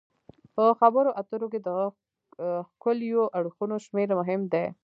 په 0.55 0.63
خبرو 0.79 1.09
اترو 1.21 1.47
کې 1.53 1.59
د 1.67 1.69
ښکیلو 2.69 3.23
اړخونو 3.37 3.75
شمیر 3.85 4.09
مهم 4.19 4.41
دی 4.53 4.65